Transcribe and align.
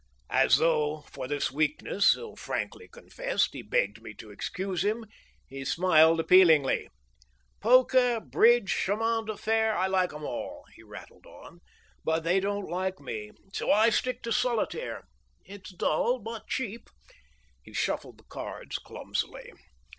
As 0.31 0.57
though 0.57 1.01
for 1.11 1.27
this 1.27 1.51
weakness, 1.51 2.07
so 2.07 2.35
frankly 2.35 2.87
confessed, 2.87 3.53
he 3.53 3.61
begged 3.61 4.01
me 4.01 4.15
to 4.15 4.31
excuse 4.31 4.83
him, 4.83 5.05
he 5.45 5.63
smiled 5.63 6.19
appealingly. 6.19 6.89
"Poker, 7.59 8.19
bridge, 8.19 8.71
chemin 8.73 9.25
de 9.25 9.37
fer, 9.37 9.73
I 9.75 9.85
like 9.85 10.11
'em 10.11 10.23
all," 10.23 10.65
he 10.73 10.81
rattled 10.81 11.27
on, 11.27 11.59
"but 12.03 12.23
they 12.23 12.39
don't 12.39 12.67
like 12.67 12.99
me. 12.99 13.29
So 13.53 13.71
I 13.71 13.91
stick 13.91 14.23
to 14.23 14.31
solitaire. 14.31 15.03
It's 15.45 15.69
dull, 15.71 16.17
but 16.17 16.47
cheap." 16.47 16.89
He 17.61 17.71
shuffled 17.71 18.17
the 18.17 18.23
cards 18.23 18.79
clumsily. 18.79 19.53